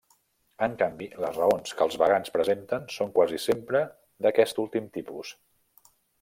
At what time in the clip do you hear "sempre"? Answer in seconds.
3.45-3.83